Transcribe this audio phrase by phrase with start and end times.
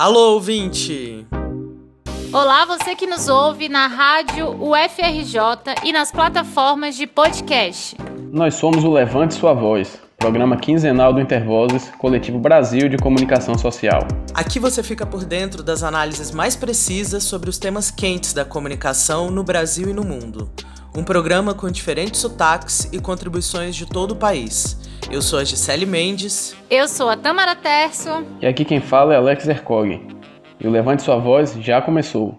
[0.00, 1.26] Alô, ouvinte!
[2.32, 5.38] Olá, você que nos ouve na rádio UFRJ
[5.84, 7.98] e nas plataformas de podcast.
[8.32, 14.08] Nós somos o Levante Sua Voz, programa quinzenal do Intervozes, Coletivo Brasil de Comunicação Social.
[14.32, 19.30] Aqui você fica por dentro das análises mais precisas sobre os temas quentes da comunicação
[19.30, 20.50] no Brasil e no mundo.
[20.92, 24.76] Um programa com diferentes sotaques e contribuições de todo o país.
[25.08, 26.56] Eu sou a Gisele Mendes.
[26.68, 28.08] Eu sou a Tamara Terço.
[28.40, 30.04] E aqui quem fala é Alex Ercog.
[30.58, 32.36] E o Levante Sua Voz já começou.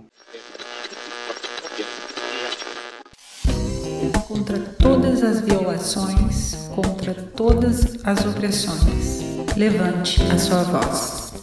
[4.28, 9.22] Contra todas as violações, contra todas as opressões,
[9.56, 11.34] levante a sua voz.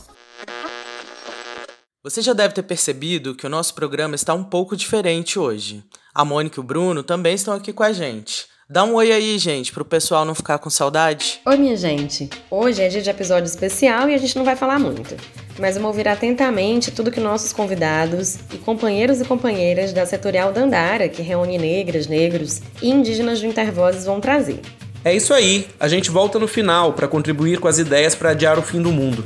[2.04, 5.84] Você já deve ter percebido que o nosso programa está um pouco diferente hoje.
[6.18, 8.46] A Mônica e o Bruno também estão aqui com a gente.
[8.68, 11.38] Dá um oi aí, gente, pro pessoal não ficar com saudade.
[11.46, 12.28] Oi, minha gente.
[12.50, 15.14] Hoje é dia de episódio especial e a gente não vai falar muito.
[15.60, 21.08] Mas vamos ouvir atentamente tudo que nossos convidados e companheiros e companheiras da setorial Dandara,
[21.08, 24.60] que reúne negras, negros e indígenas do Intervozes, vão trazer.
[25.04, 25.68] É isso aí.
[25.78, 28.90] A gente volta no final para contribuir com as ideias para adiar o fim do
[28.90, 29.22] mundo.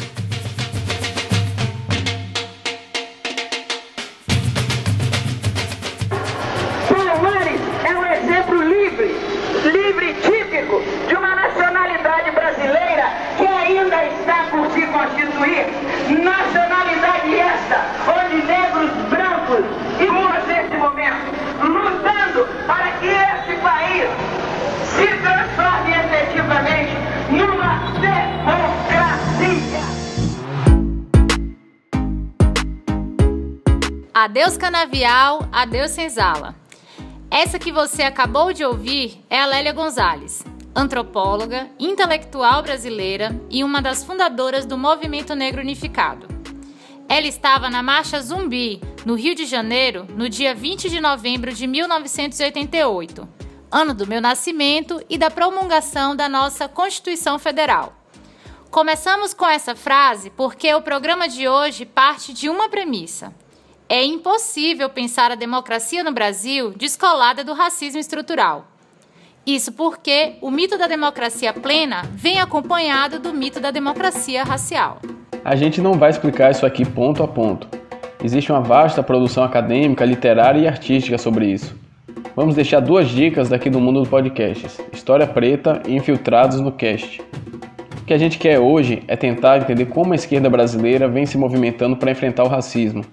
[34.25, 36.55] Adeus Canavial, adeus Senzala.
[37.29, 43.83] Essa que você acabou de ouvir é a Lélia Gonzalez, antropóloga, intelectual brasileira e uma
[43.83, 46.29] das fundadoras do Movimento Negro Unificado.
[47.09, 51.67] Ela estava na Marcha Zumbi, no Rio de Janeiro, no dia 20 de novembro de
[51.67, 53.29] 1988,
[53.73, 57.93] ano do meu nascimento e da promulgação da nossa Constituição Federal.
[58.71, 63.35] Começamos com essa frase porque o programa de hoje parte de uma premissa.
[63.89, 68.67] É impossível pensar a democracia no Brasil descolada do racismo estrutural.
[69.47, 75.01] Isso porque o mito da democracia plena vem acompanhado do mito da democracia racial.
[75.45, 77.67] A gente não vai explicar isso aqui ponto a ponto.
[78.23, 81.77] Existe uma vasta produção acadêmica, literária e artística sobre isso.
[82.37, 87.21] Vamos deixar duas dicas daqui do mundo dos podcasts: História Preta e Infiltrados no Cast.
[88.01, 91.37] O que a gente quer hoje é tentar entender como a esquerda brasileira vem se
[91.37, 93.05] movimentando para enfrentar o racismo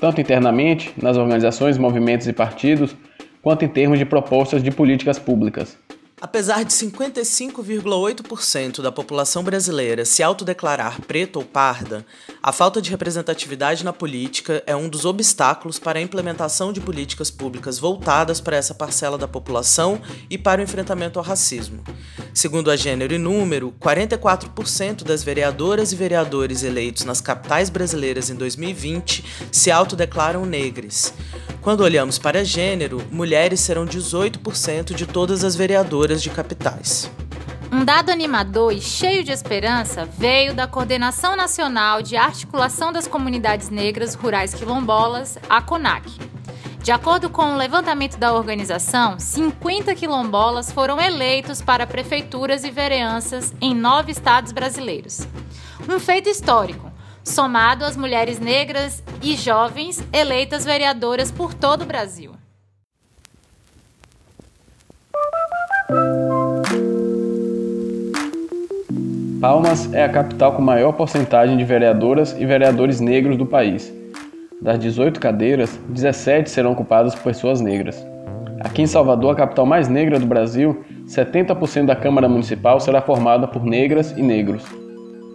[0.00, 2.96] tanto internamente, nas organizações, movimentos e partidos,
[3.42, 5.78] quanto em termos de propostas de políticas públicas.
[6.20, 12.04] Apesar de 55,8% da população brasileira se autodeclarar preta ou parda,
[12.42, 17.30] a falta de representatividade na política é um dos obstáculos para a implementação de políticas
[17.30, 21.84] públicas voltadas para essa parcela da população e para o enfrentamento ao racismo.
[22.34, 28.34] Segundo a Gênero e Número, 44% das vereadoras e vereadores eleitos nas capitais brasileiras em
[28.34, 31.14] 2020 se autodeclaram negres.
[31.60, 37.10] Quando olhamos para gênero, mulheres serão 18% de todas as vereadoras de capitais.
[37.70, 43.68] Um dado animador e cheio de esperança veio da Coordenação Nacional de Articulação das Comunidades
[43.68, 46.10] Negras Rurais Quilombolas, a CONAC.
[46.82, 53.52] De acordo com o levantamento da organização, 50 quilombolas foram eleitos para prefeituras e vereanças
[53.60, 55.28] em nove estados brasileiros.
[55.86, 56.90] Um feito histórico,
[57.22, 62.32] somado às mulheres negras e jovens eleitas vereadoras por todo o Brasil.
[69.40, 73.90] Palmas é a capital com maior porcentagem de vereadoras e vereadores negros do país.
[74.60, 78.06] Das 18 cadeiras, 17 serão ocupadas por pessoas negras.
[78.60, 83.48] Aqui em Salvador, a capital mais negra do Brasil, 70% da Câmara Municipal será formada
[83.48, 84.64] por negras e negros.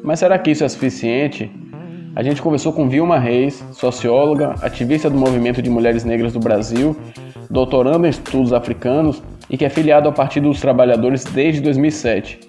[0.04, 1.50] Mas será que isso é suficiente?
[2.16, 6.96] A gente conversou com Vilma Reis, socióloga, ativista do movimento de mulheres negras do Brasil,
[7.50, 9.24] doutorando em estudos africanos
[9.54, 12.40] e que é filiada ao Partido dos Trabalhadores desde 2007.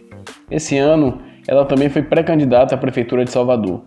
[0.51, 3.83] Esse ano, ela também foi pré-candidata à Prefeitura de Salvador.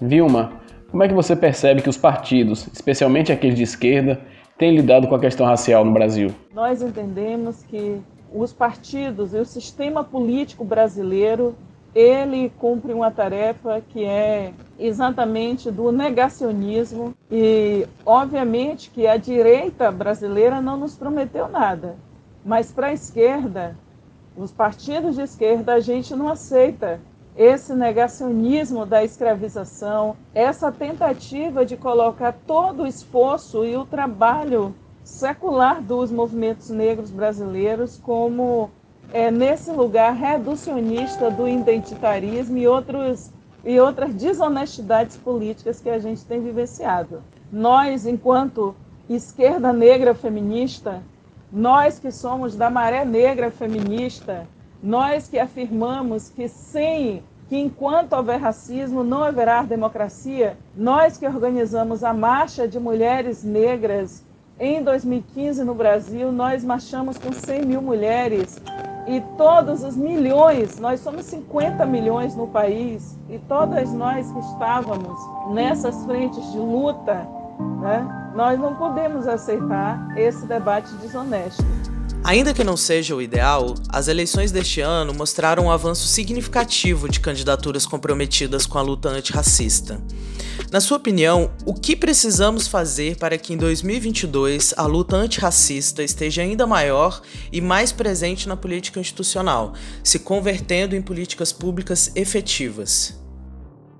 [0.00, 0.52] Vilma,
[0.90, 4.18] como é que você percebe que os partidos, especialmente aqueles de esquerda,
[4.56, 6.30] têm lidado com a questão racial no Brasil?
[6.54, 8.00] Nós entendemos que
[8.32, 11.54] os partidos e o sistema político brasileiro
[11.94, 20.58] ele cumpre uma tarefa que é exatamente do negacionismo e obviamente que a direita brasileira
[20.62, 21.96] não nos prometeu nada,
[22.46, 23.76] mas para a esquerda,
[24.36, 27.00] os partidos de esquerda a gente não aceita
[27.36, 34.72] esse negacionismo da escravização, essa tentativa de colocar todo o esforço e o trabalho
[35.02, 38.70] secular dos movimentos negros brasileiros como
[39.12, 43.30] é, nesse lugar reducionista do identitarismo e, outros,
[43.64, 47.22] e outras desonestidades políticas que a gente tem vivenciado.
[47.52, 48.74] Nós, enquanto
[49.08, 51.02] esquerda negra feminista,
[51.52, 54.46] nós que somos da maré negra feminista,
[54.82, 62.02] nós que afirmamos que sem que enquanto houver racismo não haverá democracia, nós que organizamos
[62.02, 64.24] a marcha de mulheres negras
[64.58, 68.60] em 2015 no Brasil, nós marchamos com 100 mil mulheres
[69.06, 75.20] e todos os milhões, nós somos 50 milhões no país, e todas nós que estávamos
[75.54, 77.26] nessas frentes de luta,
[77.80, 81.64] né, nós não podemos aceitar esse debate desonesto.
[82.24, 87.20] Ainda que não seja o ideal, as eleições deste ano mostraram um avanço significativo de
[87.20, 90.00] candidaturas comprometidas com a luta antirracista.
[90.72, 96.42] Na sua opinião, o que precisamos fazer para que em 2022 a luta antirracista esteja
[96.42, 103.16] ainda maior e mais presente na política institucional, se convertendo em políticas públicas efetivas?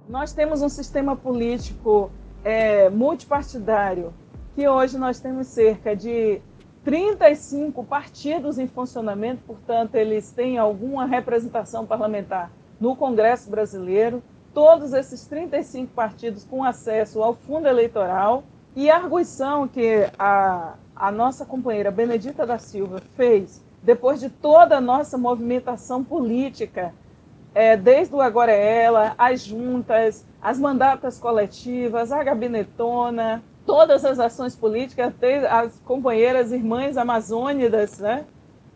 [0.09, 2.11] Nós temos um sistema político
[2.46, 4.14] é, multipartidário
[4.54, 6.40] que hoje nós temos cerca de
[6.84, 14.22] 35 partidos em funcionamento, portanto, eles têm alguma representação parlamentar no Congresso Brasileiro.
[14.54, 18.44] Todos esses 35 partidos com acesso ao fundo eleitoral.
[18.76, 24.76] E a arguição que a, a nossa companheira Benedita da Silva fez, depois de toda
[24.76, 26.94] a nossa movimentação política,
[27.56, 34.19] é, desde o Agora é Ela, as juntas, as mandatas coletivas, a gabinetona, todas as
[34.19, 35.14] ações políticas,
[35.50, 38.26] as companheiras irmãs amazônidas, né?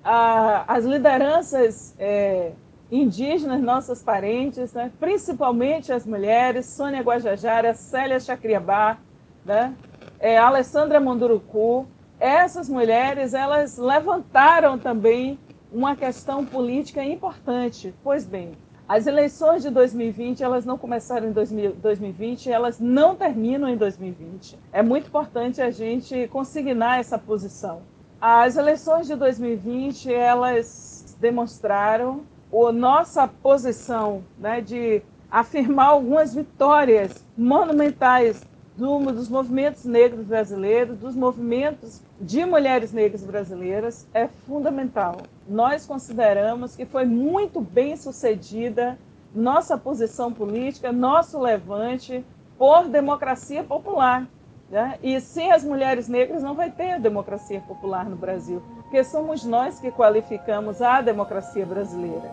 [0.02, 2.52] as lideranças é,
[2.90, 4.90] indígenas, nossas parentes, né?
[4.98, 8.96] principalmente as mulheres, Sônia Guajajara, Célia Chacriabá,
[9.44, 9.74] né?
[10.18, 11.86] é, Alessandra Munduruku,
[12.18, 15.38] essas mulheres elas levantaram também
[15.70, 17.94] uma questão política importante.
[18.02, 18.56] Pois bem,
[18.90, 24.58] as eleições de 2020, elas não começaram em 2020, elas não terminam em 2020.
[24.72, 27.82] É muito importante a gente consignar essa posição.
[28.20, 32.22] As eleições de 2020, elas demonstraram
[32.52, 35.00] a nossa posição né, de
[35.30, 38.42] afirmar algumas vitórias monumentais
[38.76, 45.18] do, dos movimentos negros brasileiros, dos movimentos de mulheres negras brasileiras, é fundamental.
[45.48, 48.98] Nós consideramos que foi muito bem sucedida
[49.34, 52.24] nossa posição política, nosso levante
[52.58, 54.26] por democracia popular.
[54.70, 54.98] Né?
[55.02, 59.80] E sem as mulheres negras não vai ter democracia popular no Brasil, porque somos nós
[59.80, 62.30] que qualificamos a democracia brasileira.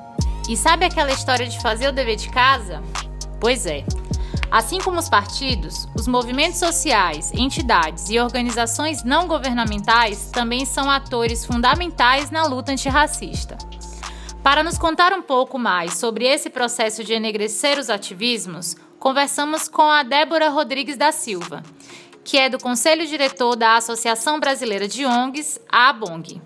[0.48, 2.82] E sabe aquela história de fazer o dever de casa?
[3.40, 3.84] Pois é.
[4.50, 11.46] Assim como os partidos, os movimentos sociais, entidades e organizações não governamentais também são atores
[11.46, 13.58] fundamentais na luta antirracista.
[14.42, 19.82] Para nos contar um pouco mais sobre esse processo de enegrecer os ativismos, conversamos com
[19.82, 21.62] a Débora Rodrigues da Silva,
[22.24, 26.42] que é do Conselho Diretor da Associação Brasileira de ONGs, a ABONG.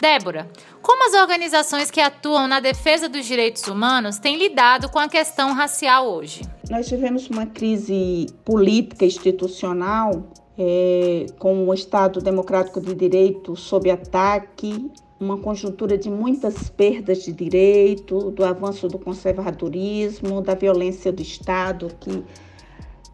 [0.00, 0.50] Débora,
[0.86, 5.52] como as organizações que atuam na defesa dos direitos humanos têm lidado com a questão
[5.52, 6.42] racial hoje?
[6.70, 14.88] Nós tivemos uma crise política institucional é, com o Estado Democrático de Direito sob ataque,
[15.18, 21.88] uma conjuntura de muitas perdas de direito, do avanço do conservadorismo, da violência do Estado
[21.98, 22.22] que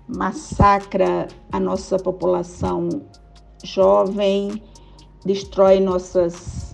[0.06, 2.90] massacra a nossa população
[3.64, 4.62] jovem,
[5.24, 6.71] destrói nossas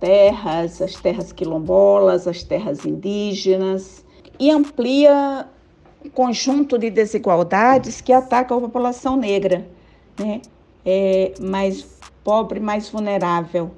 [0.00, 4.04] terras, as terras quilombolas, as terras indígenas,
[4.38, 5.46] e amplia
[6.04, 9.68] o conjunto de desigualdades que atacam a população negra,
[10.18, 10.40] né?
[10.84, 11.82] É, mais
[12.22, 13.72] pobre, mais vulnerável.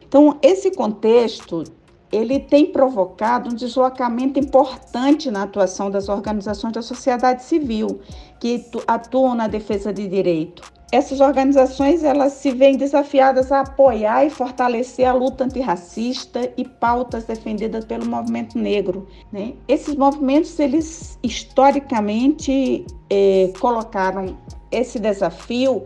[0.00, 1.64] Então, esse contexto
[2.12, 8.00] ele tem provocado um deslocamento importante na atuação das organizações da sociedade civil
[8.38, 14.30] que atuam na defesa de direito essas organizações elas se veem desafiadas a apoiar e
[14.30, 19.06] fortalecer a luta antirracista e pautas defendidas pelo movimento negro.
[19.32, 19.54] Né?
[19.66, 24.38] Esses movimentos, eles historicamente eh, colocaram
[24.70, 25.84] esse desafio,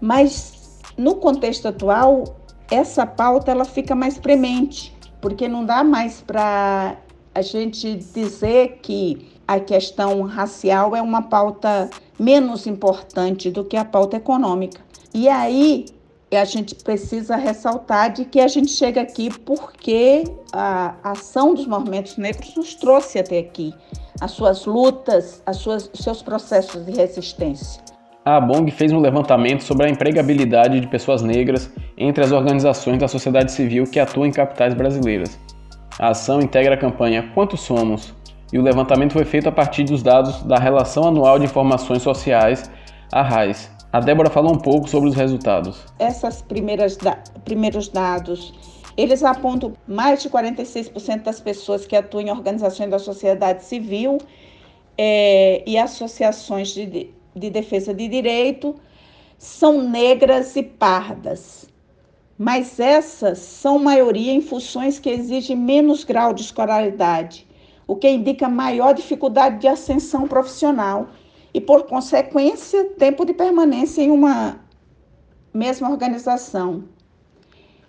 [0.00, 2.24] mas no contexto atual,
[2.70, 6.96] essa pauta ela fica mais premente, porque não dá mais para
[7.34, 11.88] a gente dizer que a questão racial é uma pauta
[12.18, 14.80] menos importante do que a pauta econômica.
[15.14, 15.86] E aí
[16.32, 22.16] a gente precisa ressaltar de que a gente chega aqui porque a ação dos movimentos
[22.16, 23.72] negros nos trouxe até aqui,
[24.20, 27.80] as suas lutas, as suas, seus processos de resistência.
[28.24, 33.06] A ABONG fez um levantamento sobre a empregabilidade de pessoas negras entre as organizações da
[33.06, 35.38] sociedade civil que atuam em capitais brasileiras.
[35.96, 38.15] A ação integra a campanha Quantos Somos?
[38.52, 42.70] E o levantamento foi feito a partir dos dados da Relação Anual de Informações Sociais,
[43.12, 45.78] a RAIS, a Débora falou um pouco sobre os resultados.
[45.98, 48.52] Essas primeiras da primeiros dados,
[48.94, 54.18] eles apontam mais de 46% das pessoas que atuam em organizações da sociedade civil
[54.98, 58.74] é, e associações de, de defesa de direito
[59.38, 61.66] são negras e pardas.
[62.36, 67.45] Mas essas são maioria em funções que exigem menos grau de escolaridade,
[67.86, 71.10] o que indica maior dificuldade de ascensão profissional
[71.54, 74.58] e, por consequência, tempo de permanência em uma
[75.54, 76.82] mesma organização.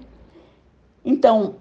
[1.04, 1.56] Então,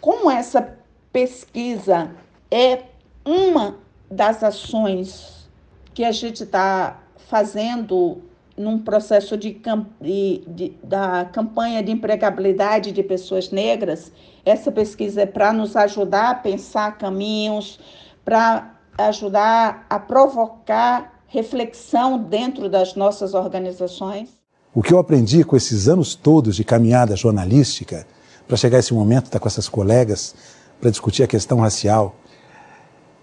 [0.00, 0.76] como essa
[1.12, 2.10] pesquisa
[2.50, 2.84] é
[3.24, 3.81] uma
[4.12, 5.48] das ações
[5.94, 8.22] que a gente está fazendo
[8.56, 9.58] num processo de,
[10.00, 14.12] de, de, da campanha de empregabilidade de pessoas negras.
[14.44, 17.80] Essa pesquisa é para nos ajudar a pensar caminhos,
[18.22, 24.28] para ajudar a provocar reflexão dentro das nossas organizações.
[24.74, 28.06] O que eu aprendi com esses anos todos de caminhada jornalística,
[28.46, 30.34] para chegar a esse momento, estar tá com essas colegas,
[30.78, 32.14] para discutir a questão racial,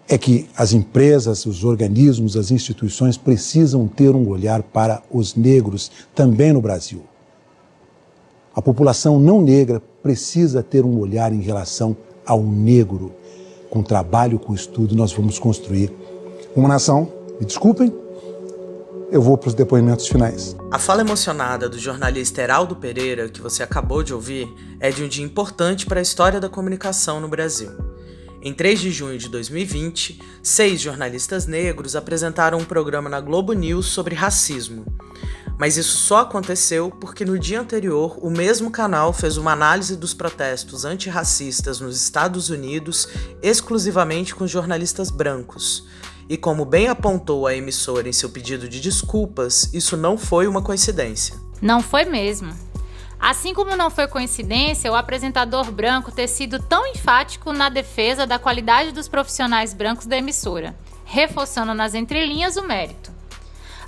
[0.10, 5.92] é que as empresas, os organismos, as instituições precisam ter um olhar para os negros
[6.16, 7.04] também no Brasil.
[8.56, 13.14] A população não negra precisa ter um olhar em relação ao negro.
[13.70, 15.94] Com trabalho, com estudo, nós vamos construir
[16.56, 17.14] uma nação.
[17.40, 17.94] Me desculpem,
[19.12, 20.56] eu vou para os depoimentos finais.
[20.72, 24.48] A fala emocionada do jornalista Heraldo Pereira, que você acabou de ouvir,
[24.80, 27.70] é de um dia importante para a história da comunicação no Brasil.
[28.42, 33.88] Em 3 de junho de 2020, seis jornalistas negros apresentaram um programa na Globo News
[33.88, 34.86] sobre racismo.
[35.58, 40.14] Mas isso só aconteceu porque no dia anterior o mesmo canal fez uma análise dos
[40.14, 43.10] protestos antirracistas nos Estados Unidos
[43.42, 45.86] exclusivamente com jornalistas brancos.
[46.30, 50.62] E como bem apontou a emissora em seu pedido de desculpas, isso não foi uma
[50.62, 51.36] coincidência.
[51.62, 52.69] Não foi mesmo.
[53.20, 58.40] Assim como não foi coincidência o apresentador branco ter sido tão enfático na defesa da
[58.40, 60.74] qualidade dos profissionais brancos da emissora,
[61.04, 63.12] reforçando nas entrelinhas o mérito.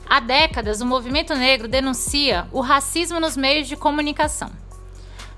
[0.06, 4.52] Há décadas, o movimento negro denuncia o racismo nos meios de comunicação.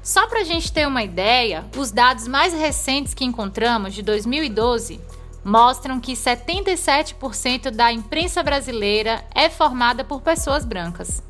[0.02, 5.00] Só para a gente ter uma ideia, os dados mais recentes que encontramos, de 2012,
[5.46, 11.22] mostram que 77% da imprensa brasileira é formada por pessoas brancas.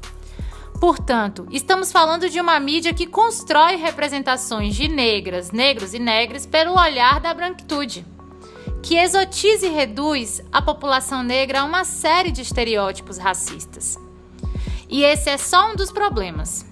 [0.84, 6.78] Portanto, estamos falando de uma mídia que constrói representações de negras, negros e negras pelo
[6.78, 8.06] olhar da branquitude,
[8.82, 13.98] que exotiza e reduz a população negra a uma série de estereótipos racistas.
[14.90, 16.66] E esse é só um dos problemas.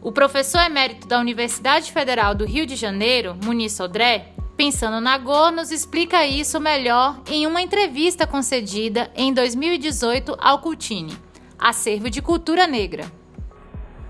[0.00, 5.50] O professor emérito da Universidade Federal do Rio de Janeiro, Muniz Sodré, pensando na Go,
[5.50, 11.29] nos explica isso melhor em uma entrevista concedida em 2018 ao Cultini
[11.60, 13.04] acervo de cultura negra.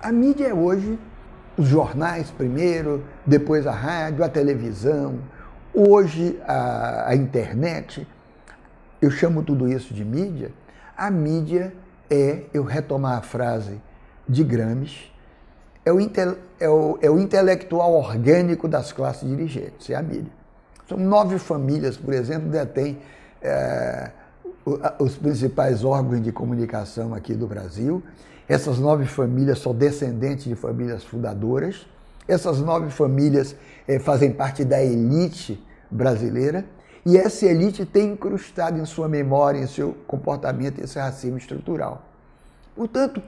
[0.00, 0.98] A mídia é hoje
[1.58, 5.18] os jornais primeiro, depois a rádio, a televisão,
[5.74, 8.06] hoje a, a internet.
[9.02, 10.52] Eu chamo tudo isso de mídia.
[10.96, 11.74] A mídia
[12.08, 13.80] é, eu retomar a frase
[14.28, 15.10] de Gramsci,
[15.84, 15.98] é o,
[16.60, 20.32] é, o, é o, intelectual orgânico das classes dirigentes, é a mídia.
[20.88, 22.98] São nove famílias, por exemplo, detêm
[23.40, 24.10] é,
[24.98, 28.02] os principais órgãos de comunicação aqui do Brasil.
[28.48, 31.86] Essas nove famílias são descendentes de famílias fundadoras.
[32.26, 36.64] Essas nove famílias eh, fazem parte da elite brasileira.
[37.06, 42.04] E essa elite tem incrustado em sua memória, em seu comportamento, esse racismo estrutural.
[42.76, 43.22] Portanto,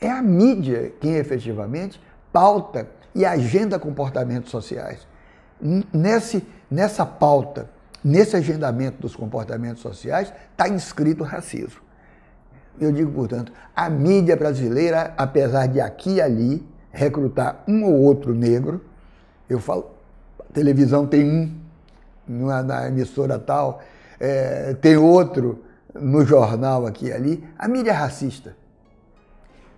[0.00, 2.00] é a mídia quem efetivamente
[2.32, 5.06] pauta e agenda comportamentos sociais.
[5.92, 7.68] Nesse, nessa pauta
[8.08, 11.80] nesse agendamento dos comportamentos sociais está inscrito o racismo.
[12.80, 18.34] Eu digo, portanto, a mídia brasileira, apesar de aqui e ali recrutar um ou outro
[18.34, 18.84] negro,
[19.48, 19.90] eu falo,
[20.52, 21.28] televisão tem
[22.28, 23.82] um na, na emissora tal,
[24.18, 28.56] é, tem outro no jornal aqui e ali, a mídia é racista.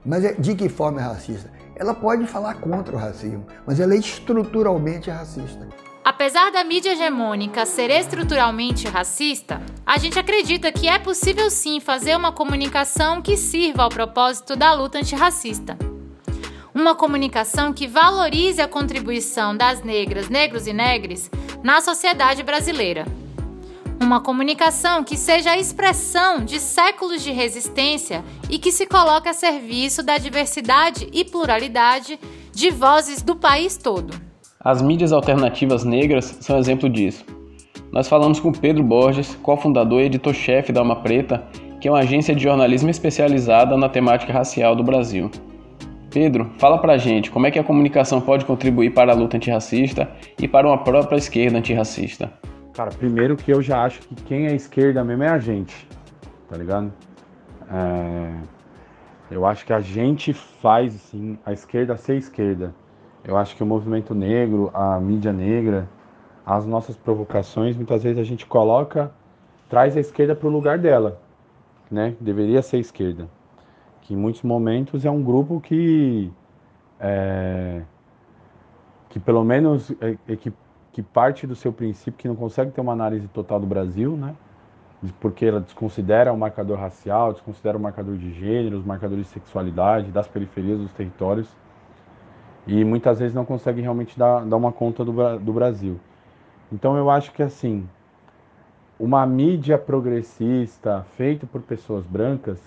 [0.05, 1.51] Mas é, de que forma é racista?
[1.75, 5.67] Ela pode falar contra o racismo, mas ela é estruturalmente racista.
[6.03, 12.17] Apesar da mídia hegemônica ser estruturalmente racista, a gente acredita que é possível sim fazer
[12.17, 15.77] uma comunicação que sirva ao propósito da luta antirracista.
[16.75, 21.31] Uma comunicação que valorize a contribuição das negras, negros e negres
[21.63, 23.05] na sociedade brasileira.
[24.01, 29.35] Uma comunicação que seja a expressão de séculos de resistência e que se coloque a
[29.35, 32.19] serviço da diversidade e pluralidade
[32.53, 34.30] de vozes do país todo.
[34.63, 37.25] As mídias alternativas negras são exemplo disso.
[37.91, 41.43] Nós falamos com Pedro Borges, cofundador e editor-chefe da Alma Preta,
[41.81, 45.31] que é uma agência de jornalismo especializada na temática racial do Brasil.
[46.13, 50.11] Pedro, fala pra gente como é que a comunicação pode contribuir para a luta antirracista
[50.39, 52.31] e para uma própria esquerda antirracista.
[52.75, 55.89] Cara, primeiro que eu já acho que quem é esquerda mesmo é a gente,
[56.51, 56.93] tá ligado?
[57.73, 58.31] É...
[59.31, 62.75] Eu acho que a gente faz, assim, a esquerda ser esquerda.
[63.25, 65.89] Eu acho que o movimento negro, a mídia negra,
[66.45, 69.13] as nossas provocações, muitas vezes a gente coloca,
[69.69, 71.21] traz a esquerda para o lugar dela,
[71.91, 72.17] né?
[72.19, 73.29] Deveria ser esquerda.
[74.01, 76.33] Que em muitos momentos é um grupo que,
[76.99, 77.83] é,
[79.11, 80.53] que pelo menos, é, é que,
[80.91, 84.35] que parte do seu princípio, que não consegue ter uma análise total do Brasil, né?
[85.21, 90.11] Porque ela desconsidera o marcador racial, desconsidera o marcador de gênero, os marcadores de sexualidade,
[90.11, 91.49] das periferias dos territórios
[92.71, 95.99] e muitas vezes não consegue realmente dar, dar uma conta do, do Brasil.
[96.73, 97.85] Então eu acho que assim,
[98.99, 102.61] uma mídia progressista feita por pessoas brancas,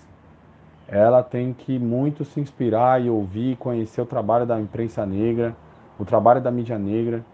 [0.86, 5.56] ela tem que muito se inspirar e ouvir conhecer o trabalho da imprensa negra,
[5.98, 7.24] o trabalho da mídia negra,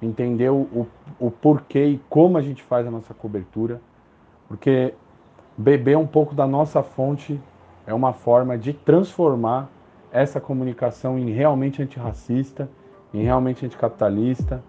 [0.00, 0.86] entender o,
[1.20, 3.82] o porquê e como a gente faz a nossa cobertura,
[4.48, 4.94] porque
[5.58, 7.38] beber um pouco da nossa fonte
[7.86, 9.68] é uma forma de transformar
[10.14, 12.70] essa comunicação em realmente antirracista,
[13.12, 14.62] em realmente anticapitalista,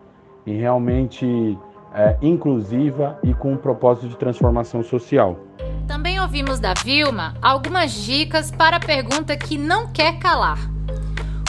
[0.46, 1.56] em realmente
[1.94, 5.40] é, inclusiva e com um propósito de transformação social.
[5.88, 10.58] Também ouvimos da Vilma algumas dicas para a pergunta que não quer calar.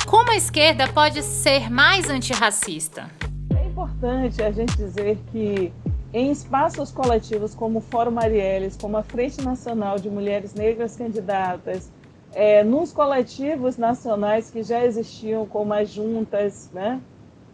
[0.06, 3.10] Como a esquerda pode ser mais antirracista?
[3.50, 5.72] É importante a gente dizer que
[6.12, 11.90] em espaços coletivos como o Fórum Marielles, como a Frente Nacional de Mulheres Negras Candidatas,
[12.36, 17.00] é, nos coletivos nacionais que já existiam, como as juntas, né,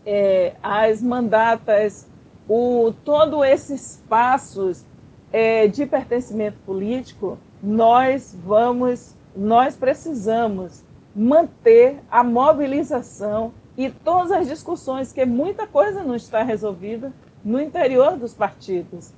[0.05, 2.09] é, as mandatas,
[2.49, 4.85] o, todo esses espaços
[5.33, 10.83] é, de pertencimento político, nós vamos, nós precisamos
[11.14, 17.12] manter a mobilização e todas as discussões, que muita coisa não está resolvida
[17.45, 19.12] no interior dos partidos.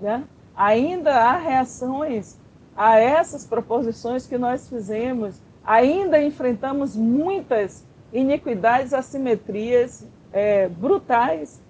[0.00, 0.24] Né?
[0.56, 2.38] Ainda há reações
[2.76, 11.60] a essas proposições que nós fizemos, ainda enfrentamos muitas iniquidades, assimetrias é, brutais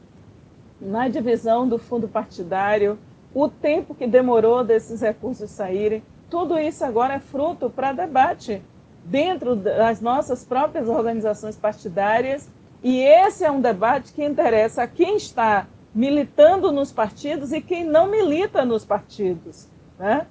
[0.81, 2.99] na divisão do fundo partidário,
[3.35, 8.63] o tempo que demorou desses recursos saírem, tudo isso agora é fruto para debate
[9.05, 12.49] dentro das nossas próprias organizações partidárias,
[12.83, 17.85] e esse é um debate que interessa a quem está militando nos partidos e quem
[17.85, 19.69] não milita nos partidos.
[19.99, 20.27] Né?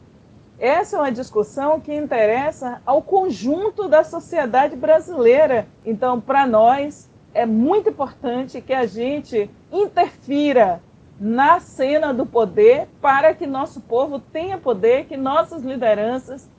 [0.60, 5.68] Essa é uma discussão que interessa ao conjunto da sociedade brasileira.
[5.86, 10.82] Então, para nós, é muito importante que a gente interfira
[11.20, 16.50] na cena do poder para que nosso povo tenha poder, que nossas lideranças,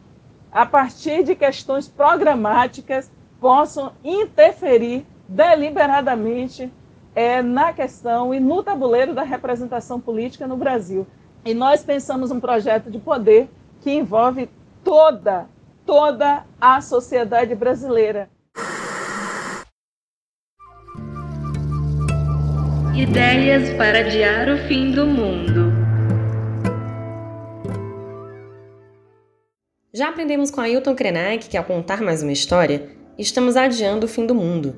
[0.51, 6.73] a partir de questões programáticas, possam interferir deliberadamente
[7.15, 11.07] é, na questão e no tabuleiro da representação política no Brasil.
[11.45, 13.49] E nós pensamos um projeto de poder
[13.85, 14.49] que envolve
[14.83, 15.47] toda,
[15.85, 18.31] toda a sociedade brasileira.
[22.97, 25.70] Ideias para adiar o fim do mundo.
[29.92, 34.25] Já aprendemos com Ailton Krenak que ao contar mais uma história, estamos adiando o fim
[34.25, 34.75] do mundo.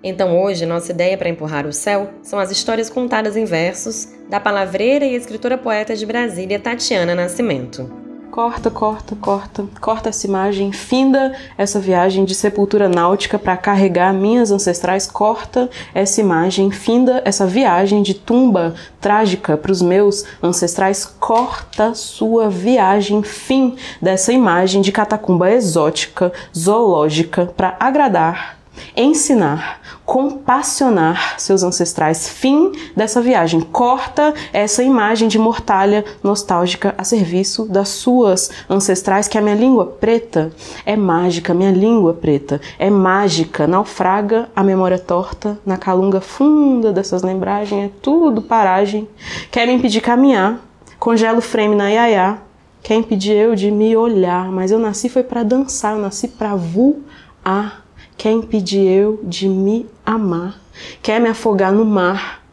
[0.00, 4.38] Então hoje, nossa ideia para empurrar o céu são as histórias contadas em versos da
[4.38, 8.03] palavreira e escritora poeta de Brasília Tatiana Nascimento
[8.34, 14.50] corta, corta, corta, corta essa imagem, finda essa viagem de sepultura náutica para carregar minhas
[14.50, 21.94] ancestrais, corta essa imagem, finda essa viagem de tumba trágica para os meus ancestrais, corta
[21.94, 28.63] sua viagem, fim dessa imagem de catacumba exótica, zoológica para agradar
[28.96, 32.28] ensinar, compassionar seus ancestrais.
[32.28, 33.60] Fim dessa viagem.
[33.60, 39.86] Corta essa imagem de mortalha nostálgica a serviço das suas ancestrais, que a minha língua
[39.86, 40.52] preta
[40.84, 47.22] é mágica, minha língua preta é mágica, naufraga a memória torta na calunga funda dessas
[47.22, 49.08] lembragens, é tudo paragem.
[49.50, 50.60] Quer me impedir caminhar,
[50.98, 52.38] congela o frame na iaiá,
[52.82, 56.54] quer impedir eu de me olhar, mas eu nasci foi para dançar, eu nasci para
[56.54, 57.83] voar.
[58.16, 60.60] Quer impedir eu de me amar,
[61.02, 62.44] quer me afogar no mar,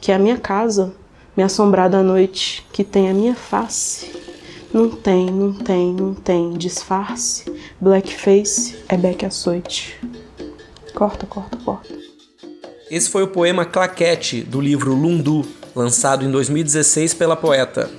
[0.00, 0.94] que é a minha casa,
[1.36, 4.10] me assombrar da noite, que tem a minha face.
[4.72, 7.44] Não tem, não tem, não tem disfarce.
[7.80, 9.98] Blackface é back açoite.
[10.94, 11.94] Corta, corta, corta.
[12.90, 17.90] Esse foi o poema Claquete, do livro Lundu, lançado em 2016 pela poeta.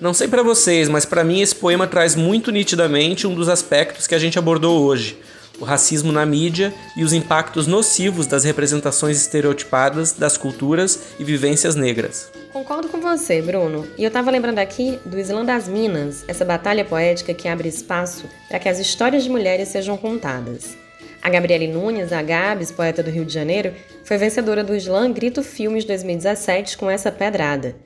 [0.00, 4.06] Não sei para vocês, mas para mim esse poema traz muito nitidamente um dos aspectos
[4.06, 5.18] que a gente abordou hoje,
[5.62, 11.76] o racismo na mídia e os impactos nocivos das representações estereotipadas das culturas e vivências
[11.76, 12.32] negras.
[12.52, 13.86] Concordo com você, Bruno.
[13.96, 18.24] E eu estava lembrando aqui do Islã das Minas, essa batalha poética que abre espaço
[18.48, 20.76] para que as histórias de mulheres sejam contadas.
[21.22, 23.72] A Gabriele Nunes, a Gabs, poeta do Rio de Janeiro,
[24.04, 27.76] foi vencedora do Slam Grito Filmes 2017 com essa pedrada.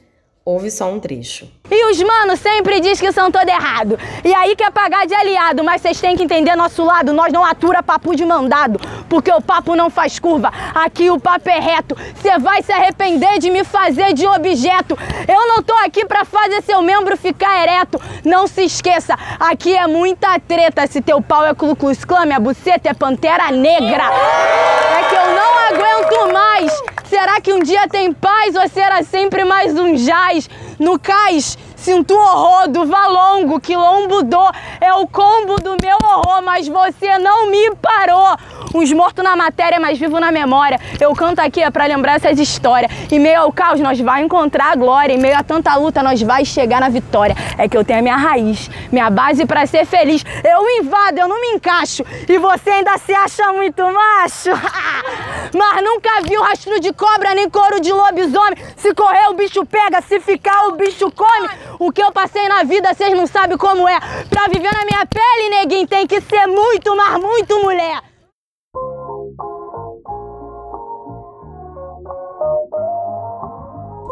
[0.48, 1.48] Ouve só um trecho.
[1.68, 3.98] E os manos sempre diz que são todo errado.
[4.24, 7.12] E aí quer pagar de aliado, mas vocês têm que entender nosso lado.
[7.12, 10.52] Nós não atura papo de mandado, porque o papo não faz curva.
[10.72, 11.96] Aqui o papo é reto.
[12.14, 14.96] Você vai se arrepender de me fazer de objeto.
[15.26, 18.00] Eu não tô aqui pra fazer seu membro ficar ereto.
[18.24, 20.86] Não se esqueça, aqui é muita treta.
[20.86, 24.04] Se teu pau é Ku Klan, minha buceta é Pantera Negra.
[24.04, 25.25] É que eu
[25.66, 26.82] aguento mais.
[27.04, 30.48] Será que um dia tem paz ou será sempre mais um jaz?
[30.78, 34.36] No cais, sinto horror do valongo, quilombo do
[34.80, 38.36] é o combo do meu horror, mas você não me parou.
[38.74, 40.78] Uns mortos na matéria, mas vivo na memória.
[41.00, 42.90] Eu canto aqui é pra lembrar essas histórias.
[43.10, 45.14] Em meio ao caos, nós vai encontrar a glória.
[45.14, 47.34] Em meio a tanta luta, nós vai chegar na vitória.
[47.56, 50.24] É que eu tenho a minha raiz, minha base para ser feliz.
[50.44, 52.04] Eu invado, eu não me encaixo.
[52.28, 54.50] E você ainda se acha muito macho.
[55.54, 58.56] mas nunca viu rastro de cobra nem couro de lobisomem.
[58.76, 60.00] Se correr, o bicho pega.
[60.02, 61.48] Se ficar, o bicho come.
[61.78, 63.98] O que eu passei na vida, vocês não sabem como é.
[64.28, 68.02] Pra viver na minha pele, neguinho, tem que ser muito, mas muito mulher.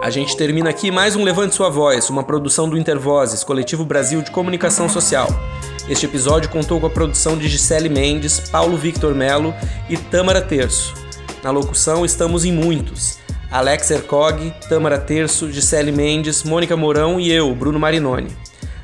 [0.03, 4.21] A gente termina aqui mais um Levante Sua Voz, uma produção do Intervozes, Coletivo Brasil
[4.21, 5.29] de Comunicação Social.
[5.89, 9.55] Este episódio contou com a produção de Gisele Mendes, Paulo Victor Melo
[9.89, 11.04] e Tâmara Terço.
[11.45, 13.19] Na locução estamos em muitos.
[13.51, 18.35] Alex Ercog, Tâmara Terço, Gisele Mendes, Mônica Mourão e eu, Bruno Marinoni.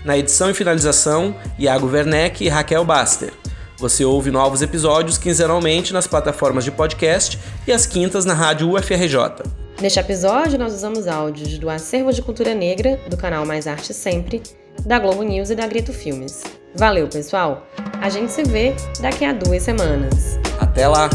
[0.04, 3.32] Na edição e finalização, Iago Werneck e Raquel Baster.
[3.78, 9.42] Você ouve novos episódios quinzenalmente nas plataformas de podcast e às quintas na rádio UFRJ.
[9.80, 14.42] Neste episódio, nós usamos áudios do Acervo de Cultura Negra, do canal Mais Arte Sempre,
[14.84, 16.42] da Globo News e da Grito Filmes.
[16.74, 17.66] Valeu, pessoal!
[18.02, 20.38] A gente se vê daqui a duas semanas.
[20.60, 21.08] Até lá!